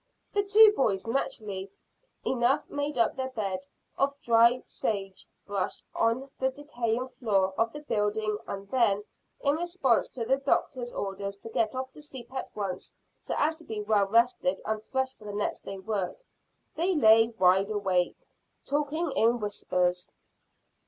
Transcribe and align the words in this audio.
The 0.33 0.41
two 0.41 0.73
boys 0.75 1.05
naturally 1.05 1.69
enough 2.25 2.67
made 2.71 2.97
up 2.97 3.15
their 3.15 3.29
bed 3.29 3.67
of 3.99 4.19
dry 4.19 4.63
sage 4.65 5.27
brush 5.45 5.83
on 5.93 6.27
the 6.39 6.49
decaying 6.49 7.09
floor 7.19 7.53
of 7.55 7.71
the 7.71 7.81
building, 7.81 8.39
and 8.47 8.67
then, 8.71 9.03
in 9.41 9.57
response 9.57 10.07
to 10.07 10.25
the 10.25 10.37
doctor's 10.37 10.91
orders 10.91 11.37
to 11.37 11.49
get 11.49 11.75
off 11.75 11.93
to 11.93 12.01
sleep 12.01 12.33
at 12.33 12.49
once 12.55 12.95
so 13.19 13.35
as 13.37 13.57
to 13.57 13.63
be 13.63 13.79
well 13.83 14.07
rested 14.07 14.59
and 14.65 14.83
fresh 14.83 15.13
for 15.13 15.25
the 15.25 15.33
next 15.33 15.65
day's 15.65 15.81
work, 15.81 16.17
they 16.73 16.95
lay 16.95 17.27
wide 17.37 17.69
awake, 17.69 18.17
talking 18.65 19.11
in 19.11 19.39
whispers. 19.39 20.11